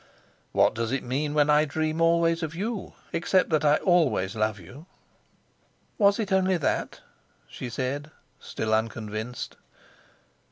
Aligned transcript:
"What 0.51 0.73
does 0.73 0.91
it 0.91 1.03
mean 1.03 1.35
when 1.35 1.47
I 1.51 1.63
dream 1.65 2.01
always 2.01 2.41
of 2.41 2.55
you, 2.55 2.93
except 3.13 3.51
that 3.51 3.63
I 3.63 3.75
always 3.75 4.35
love 4.35 4.59
you?" 4.59 4.87
"Was 5.99 6.17
it 6.17 6.31
only 6.31 6.57
that?" 6.57 7.01
she 7.47 7.69
said, 7.69 8.09
still 8.39 8.73
unconvinced. 8.73 9.57